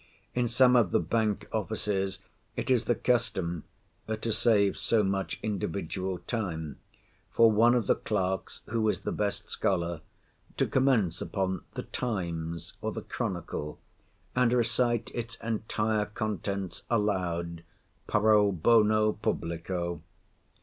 [0.33, 2.17] In some of the Bank offices
[2.55, 3.65] it is the custom
[4.07, 6.79] (to save so much individual time)
[7.29, 13.03] for one of the clerks—who is the best scholar—to commence upon the Times, or the
[13.03, 13.79] Chronicle,
[14.35, 17.63] and recite its entire contents aloud
[18.07, 20.01] pro bono publico.